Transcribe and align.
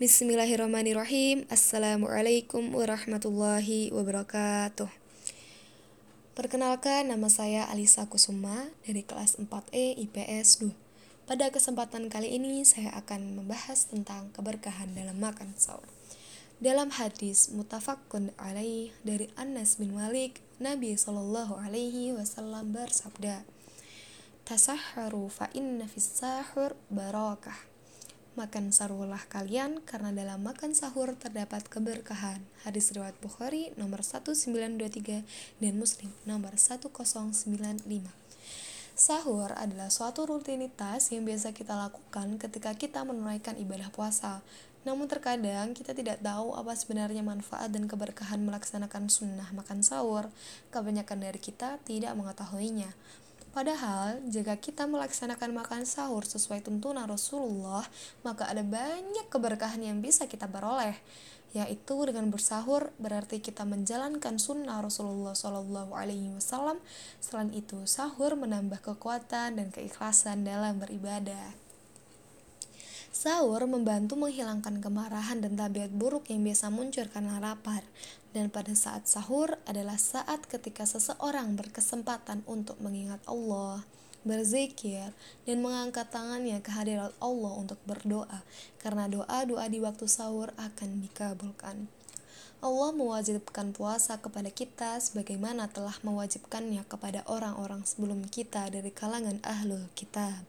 Bismillahirrahmanirrahim. 0.00 1.44
Assalamualaikum 1.52 2.72
warahmatullahi 2.72 3.92
wabarakatuh. 3.92 4.88
Perkenalkan, 6.32 7.12
nama 7.12 7.28
saya 7.28 7.68
Alisa 7.68 8.08
Kusuma 8.08 8.72
dari 8.80 9.04
kelas 9.04 9.36
4E 9.36 10.00
IPS 10.00 10.64
2. 10.64 10.72
Pada 11.28 11.52
kesempatan 11.52 12.08
kali 12.08 12.32
ini 12.32 12.64
saya 12.64 12.96
akan 12.96 13.44
membahas 13.44 13.92
tentang 13.92 14.32
keberkahan 14.32 14.96
dalam 14.96 15.20
makan 15.20 15.52
sahur. 15.60 15.84
Dalam 16.64 16.96
hadis 16.96 17.52
mutafakun 17.52 18.32
alaih 18.40 18.96
dari 19.04 19.28
Anas 19.36 19.76
bin 19.76 19.92
Malik, 19.92 20.40
Nabi 20.64 20.96
Shallallahu 20.96 21.60
alaihi 21.60 22.16
wasallam 22.16 22.72
bersabda, 22.72 23.44
"Tasahharu 24.48 25.28
fa 25.28 25.52
inna 25.52 25.84
sahur 25.92 26.72
barakah." 26.88 27.69
Makan 28.40 28.72
sahurlah 28.72 29.20
kalian 29.28 29.84
karena 29.84 30.16
dalam 30.16 30.40
makan 30.40 30.72
sahur 30.72 31.12
terdapat 31.12 31.60
keberkahan. 31.68 32.40
Hadis 32.64 32.88
riwayat 32.96 33.12
Bukhari 33.20 33.68
nomor 33.76 34.00
1923 34.00 35.60
dan 35.60 35.74
Muslim 35.76 36.08
nomor 36.24 36.56
1095. 36.56 37.84
Sahur 38.96 39.52
adalah 39.52 39.92
suatu 39.92 40.24
rutinitas 40.24 41.12
yang 41.12 41.28
biasa 41.28 41.52
kita 41.52 41.76
lakukan 41.76 42.40
ketika 42.40 42.72
kita 42.72 43.04
menunaikan 43.04 43.60
ibadah 43.60 43.92
puasa. 43.92 44.40
Namun 44.88 45.04
terkadang 45.04 45.76
kita 45.76 45.92
tidak 45.92 46.24
tahu 46.24 46.56
apa 46.56 46.72
sebenarnya 46.72 47.20
manfaat 47.20 47.68
dan 47.68 47.84
keberkahan 47.84 48.40
melaksanakan 48.40 49.12
sunnah 49.12 49.52
makan 49.52 49.84
sahur. 49.84 50.32
Kebanyakan 50.72 51.28
dari 51.28 51.36
kita 51.36 51.76
tidak 51.84 52.16
mengetahuinya. 52.16 52.88
Padahal, 53.50 54.22
jika 54.30 54.54
kita 54.62 54.86
melaksanakan 54.86 55.50
makan 55.50 55.82
sahur 55.82 56.22
sesuai 56.22 56.62
tuntunan 56.62 57.02
Rasulullah, 57.10 57.82
maka 58.22 58.46
ada 58.46 58.62
banyak 58.62 59.26
keberkahan 59.26 59.82
yang 59.82 59.98
bisa 59.98 60.30
kita 60.30 60.46
peroleh, 60.46 60.94
yaitu 61.50 61.98
dengan 62.06 62.30
bersahur 62.30 62.94
berarti 63.02 63.42
kita 63.42 63.66
menjalankan 63.66 64.38
sunnah 64.38 64.78
Rasulullah 64.78 65.34
Shallallahu 65.34 65.92
Alaihi 65.98 66.30
Wasallam. 66.30 66.78
Selain 67.18 67.50
itu, 67.50 67.82
sahur 67.90 68.38
menambah 68.38 68.86
kekuatan 68.86 69.58
dan 69.58 69.68
keikhlasan 69.74 70.46
dalam 70.46 70.78
beribadah. 70.78 71.59
Sahur 73.10 73.66
membantu 73.66 74.14
menghilangkan 74.14 74.78
kemarahan 74.78 75.42
dan 75.42 75.58
tabiat 75.58 75.90
buruk 75.90 76.30
yang 76.30 76.46
biasa 76.46 76.70
muncul 76.70 77.10
karena 77.10 77.42
lapar. 77.42 77.82
Dan 78.30 78.54
pada 78.54 78.70
saat 78.78 79.10
sahur 79.10 79.58
adalah 79.66 79.98
saat 79.98 80.46
ketika 80.46 80.86
seseorang 80.86 81.58
berkesempatan 81.58 82.46
untuk 82.46 82.78
mengingat 82.78 83.18
Allah, 83.26 83.82
berzikir, 84.22 85.10
dan 85.42 85.58
mengangkat 85.58 86.06
tangannya 86.14 86.62
ke 86.62 86.70
hadirat 86.70 87.10
Allah 87.18 87.52
untuk 87.58 87.82
berdoa, 87.82 88.46
karena 88.78 89.10
doa-doa 89.10 89.66
di 89.66 89.82
waktu 89.82 90.06
sahur 90.06 90.54
akan 90.54 91.02
dikabulkan. 91.02 91.90
Allah 92.62 92.92
mewajibkan 92.92 93.74
puasa 93.74 94.22
kepada 94.22 94.52
kita 94.52 95.00
sebagaimana 95.02 95.72
telah 95.72 95.98
mewajibkannya 96.06 96.86
kepada 96.86 97.24
orang-orang 97.26 97.82
sebelum 97.88 98.28
kita 98.30 98.70
dari 98.70 98.94
kalangan 98.94 99.42
ahlul 99.42 99.88
kitab. 99.98 100.46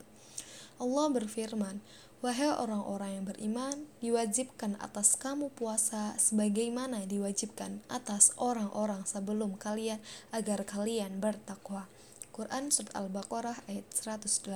Allah 0.76 1.06
berfirman, 1.08 1.80
Wahai 2.22 2.54
orang-orang 2.54 3.18
yang 3.18 3.26
beriman, 3.26 3.76
diwajibkan 3.98 4.78
atas 4.78 5.18
kamu 5.18 5.50
puasa 5.58 6.14
sebagaimana 6.22 7.02
diwajibkan 7.02 7.82
atas 7.90 8.30
orang-orang 8.38 9.02
sebelum 9.02 9.58
kalian 9.58 9.98
agar 10.30 10.62
kalian 10.62 11.18
bertakwa. 11.18 11.90
Quran 12.30 12.70
Surat 12.70 12.94
Al-Baqarah 12.94 13.66
ayat 13.66 13.82
183 13.90 14.54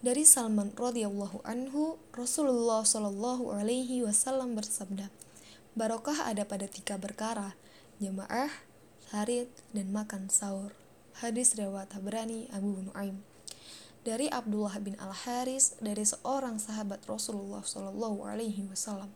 Dari 0.00 0.24
Salman 0.24 0.72
radhiyallahu 0.72 1.44
anhu, 1.44 2.00
Rasulullah 2.16 2.88
shallallahu 2.88 3.52
alaihi 3.52 4.00
wasallam 4.00 4.56
bersabda, 4.56 5.12
Barokah 5.76 6.24
ada 6.24 6.48
pada 6.48 6.72
tiga 6.72 6.96
perkara, 6.96 7.52
jamaah, 8.00 8.48
harid, 9.12 9.52
dan 9.76 9.92
makan 9.92 10.32
sahur. 10.32 10.72
Hadis 11.20 11.52
riwayat 11.52 11.92
Tabrani 11.92 12.48
Abu 12.48 12.80
Nuaim 12.80 13.20
dari 14.02 14.26
Abdullah 14.26 14.78
bin 14.82 14.98
Al 14.98 15.14
Haris 15.14 15.78
dari 15.78 16.02
seorang 16.02 16.58
sahabat 16.58 17.06
Rasulullah 17.06 17.62
Shallallahu 17.62 18.26
Alaihi 18.26 18.66
Wasallam. 18.66 19.10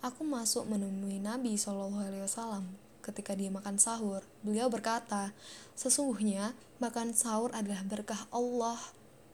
Aku 0.00 0.22
masuk 0.22 0.64
menemui 0.70 1.18
Nabi 1.18 1.58
Shallallahu 1.58 2.06
Alaihi 2.06 2.24
Wasallam 2.24 2.64
ketika 3.02 3.34
dia 3.34 3.50
makan 3.50 3.76
sahur. 3.76 4.22
Beliau 4.46 4.70
berkata, 4.70 5.34
sesungguhnya 5.74 6.54
makan 6.78 7.12
sahur 7.12 7.50
adalah 7.52 7.82
berkah 7.84 8.28
Allah 8.30 8.78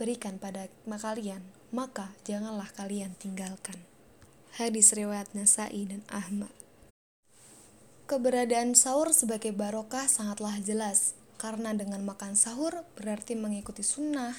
berikan 0.00 0.40
pada 0.40 0.72
kalian, 0.88 1.44
maka 1.70 2.16
janganlah 2.24 2.72
kalian 2.72 3.12
tinggalkan. 3.20 3.76
Hadis 4.56 4.96
riwayat 4.96 5.28
Nasai 5.36 5.84
dan 5.84 6.00
Ahmad. 6.08 6.52
Keberadaan 8.06 8.78
sahur 8.78 9.10
sebagai 9.10 9.50
barokah 9.50 10.06
sangatlah 10.06 10.56
jelas, 10.62 11.18
karena 11.36 11.74
dengan 11.76 12.00
makan 12.06 12.38
sahur 12.38 12.86
berarti 12.96 13.34
mengikuti 13.36 13.84
sunnah, 13.84 14.32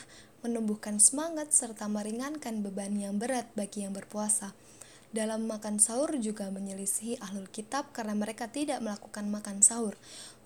menumbuhkan 0.45 1.01
semangat, 1.01 1.53
serta 1.53 1.89
meringankan 1.89 2.61
beban 2.61 2.93
yang 2.97 3.17
berat 3.17 3.49
bagi 3.57 3.85
yang 3.85 3.95
berpuasa. 3.95 4.53
Dalam 5.07 5.47
makan 5.47 5.79
sahur 5.79 6.19
juga 6.19 6.51
menyelisihi 6.51 7.23
ahlul 7.23 7.47
kitab 7.47 7.95
karena 7.95 8.11
mereka 8.11 8.51
tidak 8.51 8.83
melakukan 8.83 9.31
makan 9.31 9.63
sahur. 9.63 9.95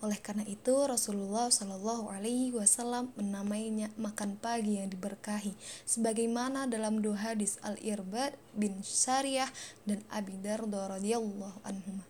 Oleh 0.06 0.22
karena 0.22 0.46
itu, 0.46 0.74
Rasulullah 0.85 1.50
Shallallahu 1.50 2.09
Alaihi 2.09 2.53
Wasallam 2.53 3.13
menamainya 3.18 3.94
makan 3.97 4.38
pagi 4.38 4.78
yang 4.78 4.90
diberkahi, 4.90 5.53
sebagaimana 5.85 6.69
dalam 6.69 7.02
dua 7.02 7.34
hadis 7.34 7.58
Al 7.66 7.78
Irbad 7.81 8.38
bin 8.58 8.81
Syariah 8.85 9.50
dan 9.85 10.06
Abi 10.09 10.38
Darda 10.41 10.97
radhiyallahu 10.97 11.62
anhu. 11.66 12.02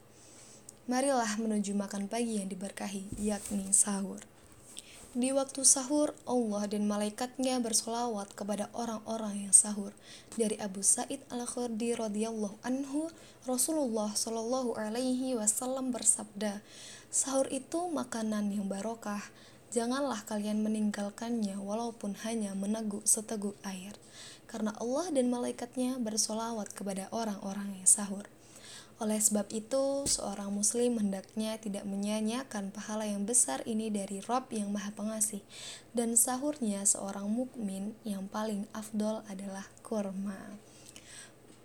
Marilah 0.92 1.40
menuju 1.40 1.72
makan 1.75 2.12
pagi 2.12 2.40
yang 2.40 2.52
diberkahi, 2.52 3.16
yakni 3.19 3.72
sahur. 3.72 4.31
Di 5.11 5.35
waktu 5.35 5.67
sahur, 5.67 6.16
Allah 6.23 6.72
dan 6.72 6.88
malaikatnya 6.88 7.59
bersolawat 7.59 8.31
kepada 8.31 8.72
orang-orang 8.72 9.44
yang 9.44 9.51
sahur. 9.51 9.91
Dari 10.39 10.55
Abu 10.55 10.88
Sa'id 10.88 11.19
Al-Khudri 11.27 11.99
radhiyallahu 11.99 12.55
anhu, 12.63 13.11
Rasulullah 13.44 14.16
Shallallahu 14.16 14.79
alaihi 14.79 15.35
wasallam 15.35 15.91
bersabda, 15.91 16.63
"Sahur 17.11 17.51
itu 17.51 17.91
makanan 17.91 18.55
yang 18.55 18.71
barokah. 18.71 19.19
Janganlah 19.75 20.23
kalian 20.23 20.63
meninggalkannya 20.63 21.59
walaupun 21.59 22.16
hanya 22.23 22.55
meneguk 22.55 23.03
seteguk 23.03 23.59
air." 23.67 24.00
Karena 24.47 24.71
Allah 24.79 25.11
dan 25.11 25.27
malaikatnya 25.27 26.00
bersolawat 26.00 26.71
kepada 26.71 27.11
orang-orang 27.11 27.83
yang 27.83 27.88
sahur. 27.88 28.31
Oleh 29.01 29.17
sebab 29.17 29.50
itu, 29.50 30.06
seorang 30.06 30.53
muslim 30.53 31.01
hendaknya 31.01 31.57
tidak 31.57 31.89
menyanyiakan 31.89 32.69
pahala 32.69 33.09
yang 33.09 33.25
besar 33.25 33.66
ini 33.66 33.89
dari 33.89 34.22
Rob 34.22 34.53
yang 34.53 34.69
Maha 34.69 34.94
Pengasih. 34.94 35.41
Dan 35.89 36.13
sahurnya 36.13 36.85
seorang 36.85 37.25
mukmin 37.25 37.97
yang 38.06 38.29
paling 38.29 38.69
afdol 38.78 39.25
adalah 39.25 39.66
kurma. 39.81 40.53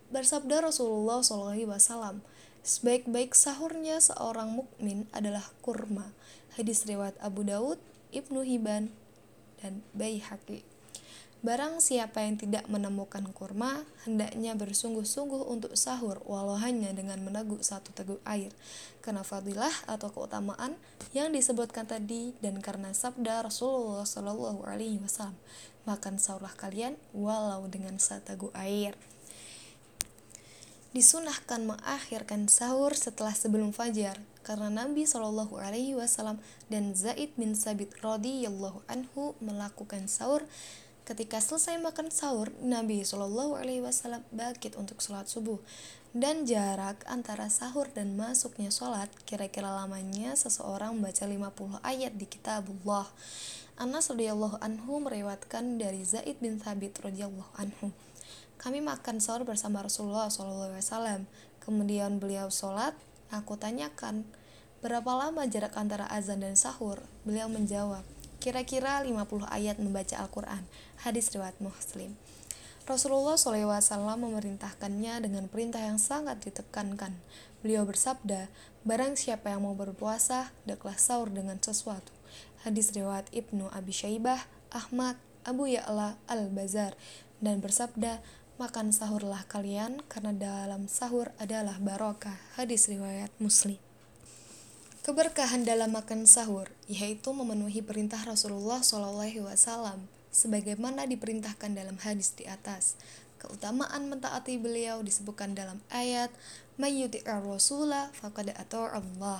Bersabda 0.08 0.64
Rasulullah 0.72 1.20
SAW, 1.20 2.24
sebaik-baik 2.64 3.36
sahurnya 3.36 4.00
seorang 4.00 4.56
mukmin 4.56 5.04
adalah 5.12 5.44
kurma. 5.60 6.16
Hadis 6.56 6.88
riwayat 6.88 7.20
Abu 7.20 7.44
Daud, 7.44 7.76
Ibnu 8.16 8.48
Hibban, 8.48 8.88
dan 9.60 9.84
Baihaqi. 9.92 10.64
Barang 11.44 11.84
siapa 11.84 12.24
yang 12.24 12.40
tidak 12.40 12.64
menemukan 12.66 13.20
kurma, 13.36 13.84
hendaknya 14.08 14.56
bersungguh-sungguh 14.56 15.44
untuk 15.46 15.76
sahur, 15.76 16.24
walau 16.24 16.56
hanya 16.56 16.90
dengan 16.96 17.20
meneguk 17.20 17.60
satu 17.60 17.92
teguk 17.92 18.24
air. 18.24 18.50
Karena 19.04 19.20
fadilah 19.20 19.72
atau 19.84 20.08
keutamaan 20.08 20.80
yang 21.12 21.30
disebutkan 21.30 21.84
tadi 21.84 22.32
dan 22.40 22.58
karena 22.64 22.96
sabda 22.96 23.44
Rasulullah 23.44 24.08
Shallallahu 24.08 24.64
Alaihi 24.64 24.96
Wasallam, 24.98 25.36
makan 25.84 26.16
sahurlah 26.16 26.56
kalian 26.56 26.96
walau 27.12 27.68
dengan 27.68 28.00
satu 28.00 28.32
teguk 28.32 28.52
air. 28.56 28.96
Disunahkan 30.96 31.68
mengakhirkan 31.68 32.48
sahur 32.48 32.96
setelah 32.96 33.36
sebelum 33.36 33.76
fajar, 33.76 34.16
karena 34.40 34.72
Nabi 34.72 35.04
Shallallahu 35.04 35.60
Alaihi 35.60 35.92
Wasallam 35.92 36.40
dan 36.72 36.96
Zaid 36.96 37.36
bin 37.36 37.52
Sabit 37.52 37.92
radhiyallahu 38.00 38.80
anhu 38.88 39.36
melakukan 39.44 40.08
sahur 40.08 40.48
Ketika 41.06 41.38
selesai 41.38 41.78
makan 41.78 42.10
sahur, 42.10 42.50
Nabi 42.58 43.06
Shallallahu 43.06 43.54
Alaihi 43.54 43.78
Wasallam 43.78 44.26
bangkit 44.34 44.74
untuk 44.74 44.98
sholat 44.98 45.30
subuh. 45.30 45.62
Dan 46.10 46.50
jarak 46.50 47.06
antara 47.06 47.46
sahur 47.46 47.86
dan 47.94 48.18
masuknya 48.18 48.74
sholat 48.74 49.06
kira-kira 49.22 49.70
lamanya 49.70 50.34
seseorang 50.34 50.98
membaca 50.98 51.22
50 51.22 51.78
ayat 51.86 52.10
di 52.18 52.26
kitabullah. 52.26 53.06
Anas 53.78 54.10
radhiyallahu 54.10 54.58
anhu 54.58 54.98
meriwayatkan 54.98 55.78
dari 55.78 56.02
Zaid 56.02 56.42
bin 56.42 56.58
Thabit 56.58 56.98
radhiyallahu 56.98 57.54
anhu. 57.54 57.94
Kami 58.58 58.82
makan 58.82 59.22
sahur 59.22 59.46
bersama 59.46 59.86
Rasulullah 59.86 60.26
Shallallahu 60.26 60.74
Alaihi 60.74 60.82
Wasallam. 60.82 61.20
Kemudian 61.62 62.18
beliau 62.18 62.50
sholat. 62.50 62.98
Aku 63.30 63.54
tanyakan, 63.54 64.26
berapa 64.82 65.14
lama 65.14 65.46
jarak 65.46 65.78
antara 65.78 66.10
azan 66.10 66.42
dan 66.42 66.58
sahur? 66.58 66.98
Beliau 67.22 67.46
menjawab, 67.46 68.02
kira-kira 68.46 69.02
50 69.02 69.42
ayat 69.50 69.82
membaca 69.82 70.14
Al-Quran. 70.22 70.62
Hadis 71.02 71.34
riwayat 71.34 71.58
Muslim. 71.58 72.14
Rasulullah 72.86 73.34
SAW 73.34 74.14
memerintahkannya 74.14 75.18
dengan 75.26 75.50
perintah 75.50 75.82
yang 75.82 75.98
sangat 75.98 76.38
ditekankan. 76.46 77.18
Beliau 77.66 77.82
bersabda, 77.82 78.46
barang 78.86 79.18
siapa 79.18 79.50
yang 79.50 79.66
mau 79.66 79.74
berpuasa, 79.74 80.54
hendaklah 80.62 80.94
sahur 80.94 81.26
dengan 81.26 81.58
sesuatu. 81.58 82.14
Hadis 82.62 82.94
riwayat 82.94 83.26
Ibnu 83.34 83.66
Abi 83.74 83.90
Syaibah, 83.90 84.46
Ahmad, 84.70 85.18
Abu 85.42 85.66
Ya'la, 85.66 86.14
Al-Bazar, 86.30 86.94
dan 87.42 87.58
bersabda, 87.58 88.22
makan 88.62 88.94
sahurlah 88.94 89.42
kalian 89.50 90.06
karena 90.06 90.30
dalam 90.30 90.86
sahur 90.86 91.34
adalah 91.42 91.82
barokah. 91.82 92.38
Hadis 92.54 92.86
riwayat 92.86 93.34
Muslim. 93.42 93.85
Keberkahan 95.06 95.62
dalam 95.62 95.94
makan 95.94 96.26
sahur 96.26 96.66
yaitu 96.90 97.30
memenuhi 97.30 97.78
perintah 97.78 98.18
Rasulullah 98.26 98.82
SAW 98.82 100.02
sebagaimana 100.34 101.06
diperintahkan 101.06 101.78
dalam 101.78 101.94
hadis 102.02 102.34
di 102.34 102.42
atas. 102.50 102.98
Keutamaan 103.38 104.10
mentaati 104.10 104.58
beliau 104.58 105.06
disebutkan 105.06 105.54
dalam 105.54 105.78
ayat 105.94 106.34
Mayyuti'ir 106.82 107.38
Rasulah 107.38 108.10
faqad 108.18 108.50
Allah. 108.66 109.38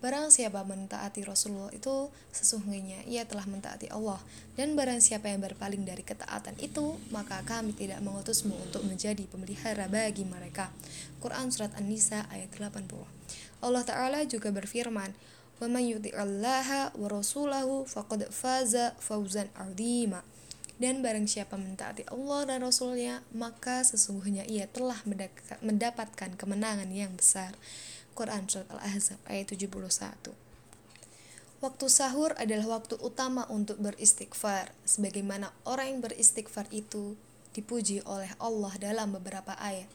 Barang 0.00 0.32
siapa 0.32 0.64
mentaati 0.64 1.28
Rasulullah 1.28 1.68
itu 1.76 2.08
sesungguhnya 2.32 3.04
ia 3.04 3.28
telah 3.28 3.44
mentaati 3.44 3.92
Allah 3.92 4.16
dan 4.56 4.72
barang 4.72 5.04
siapa 5.04 5.28
yang 5.28 5.44
berpaling 5.44 5.84
dari 5.84 6.08
ketaatan 6.08 6.56
itu 6.56 6.96
maka 7.12 7.44
kami 7.44 7.76
tidak 7.76 8.00
mengutusmu 8.00 8.56
untuk 8.56 8.80
menjadi 8.88 9.28
pemelihara 9.28 9.92
bagi 9.92 10.24
mereka. 10.24 10.72
Quran 11.20 11.52
surat 11.52 11.76
An-Nisa 11.76 12.24
ayat 12.32 12.48
80. 12.56 12.88
Allah 13.62 13.86
taala 13.86 14.26
juga 14.26 14.50
berfirman, 14.50 15.14
"Wa 15.62 15.70
may 15.70 15.94
yuti'allaha 15.94 16.98
wa 16.98 17.06
rasulahu 17.06 17.86
faqad 17.86 18.28
faza 18.34 18.98
fawzan 18.98 19.48
'azima." 19.54 20.26
Dan 20.82 20.98
barang 20.98 21.30
siapa 21.30 21.54
mentaati 21.54 22.02
Allah 22.10 22.42
dan 22.42 22.66
Rasulnya, 22.66 23.22
maka 23.30 23.86
sesungguhnya 23.86 24.42
ia 24.50 24.66
telah 24.66 24.98
mendapatkan 25.62 26.34
kemenangan 26.34 26.90
yang 26.90 27.14
besar. 27.14 27.54
Quran 28.18 28.50
Surat 28.50 28.66
Al-Ahzab 28.66 29.22
ayat 29.30 29.54
71 29.54 30.34
Waktu 31.62 31.86
sahur 31.86 32.34
adalah 32.34 32.82
waktu 32.82 32.98
utama 32.98 33.46
untuk 33.46 33.78
beristighfar, 33.78 34.74
sebagaimana 34.82 35.54
orang 35.62 35.94
yang 35.94 36.00
beristighfar 36.02 36.66
itu 36.74 37.14
dipuji 37.54 38.02
oleh 38.02 38.34
Allah 38.42 38.74
dalam 38.82 39.14
beberapa 39.14 39.54
ayat. 39.54 39.86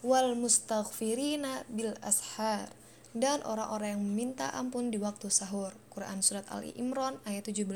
Wal 0.00 0.32
mustaghfirina 0.32 1.68
bil 1.68 1.92
ashar 2.00 2.72
dan 3.12 3.44
orang-orang 3.44 4.00
yang 4.00 4.02
meminta 4.06 4.48
ampun 4.56 4.88
di 4.88 4.96
waktu 4.96 5.28
sahur. 5.28 5.76
Quran 5.92 6.24
Surat 6.24 6.48
Ali 6.48 6.72
Imran 6.80 7.20
ayat 7.28 7.52
17 7.52 7.68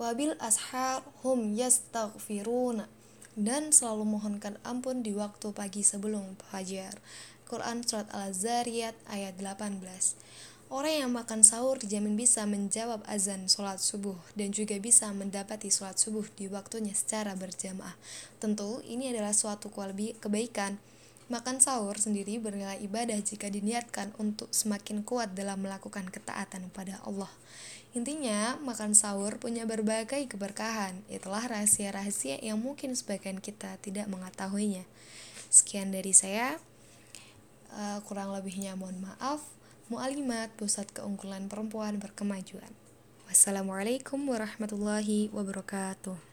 wabil 0.00 0.32
ashar 0.40 1.04
hum 1.20 1.52
yastaghfiruna 1.52 2.88
dan 3.36 3.76
selalu 3.76 4.08
mohonkan 4.08 4.56
ampun 4.64 5.04
di 5.04 5.12
waktu 5.12 5.52
pagi 5.52 5.84
sebelum 5.84 6.40
fajar. 6.48 6.96
Quran 7.44 7.84
Surat 7.84 8.08
Al-Zariyat 8.08 8.96
ayat 9.12 9.36
18 9.36 9.84
Orang 10.72 10.96
yang 10.96 11.12
makan 11.12 11.44
sahur 11.44 11.76
dijamin 11.76 12.16
bisa 12.16 12.48
menjawab 12.48 13.04
azan 13.04 13.44
sholat 13.44 13.76
subuh 13.76 14.16
dan 14.32 14.56
juga 14.56 14.80
bisa 14.80 15.12
mendapati 15.12 15.68
sholat 15.68 16.00
subuh 16.00 16.24
di 16.32 16.48
waktunya 16.48 16.96
secara 16.96 17.36
berjamaah. 17.36 17.92
Tentu 18.40 18.80
ini 18.88 19.12
adalah 19.12 19.36
suatu 19.36 19.68
kebaikan. 19.68 20.80
Makan 21.32 21.64
sahur 21.64 21.96
sendiri 21.96 22.36
bernilai 22.36 22.76
ibadah 22.84 23.16
jika 23.16 23.48
diniatkan 23.48 24.12
untuk 24.20 24.52
semakin 24.52 25.00
kuat 25.00 25.32
dalam 25.32 25.64
melakukan 25.64 26.12
ketaatan 26.12 26.68
pada 26.68 27.00
Allah. 27.08 27.32
Intinya, 27.96 28.60
makan 28.60 28.92
sahur 28.92 29.40
punya 29.40 29.64
berbagai 29.64 30.28
keberkahan. 30.28 30.92
Itulah 31.08 31.40
rahasia-rahasia 31.48 32.36
yang 32.44 32.60
mungkin 32.60 32.92
sebagian 32.92 33.40
kita 33.40 33.80
tidak 33.80 34.12
mengetahuinya. 34.12 34.84
Sekian 35.48 35.88
dari 35.88 36.12
saya. 36.12 36.60
Uh, 37.72 38.04
kurang 38.04 38.36
lebihnya 38.36 38.76
mohon 38.76 39.00
maaf. 39.00 39.40
Mu'alimat, 39.88 40.52
Pusat 40.60 41.00
Keunggulan 41.00 41.48
Perempuan 41.48 41.96
Berkemajuan. 41.96 42.76
Wassalamualaikum 43.32 44.20
warahmatullahi 44.28 45.32
wabarakatuh. 45.32 46.28